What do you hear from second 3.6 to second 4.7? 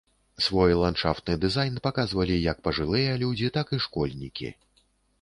і школьнікі.